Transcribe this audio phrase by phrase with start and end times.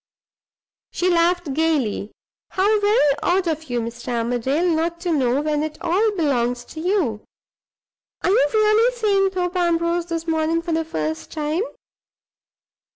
[0.91, 2.11] She laughed gayly.
[2.49, 4.07] "How very odd of you, Mr.
[4.17, 7.23] Armadale, not to know, when it all belongs to you!
[8.23, 11.61] Are you really seeing Thorpe Ambrose this morning for the first time?